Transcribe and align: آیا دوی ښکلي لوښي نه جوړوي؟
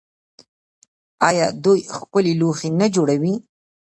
آیا 1.27 1.47
دوی 1.63 1.79
ښکلي 1.97 2.33
لوښي 2.41 2.69
نه 2.79 2.87
جوړوي؟ 2.95 3.33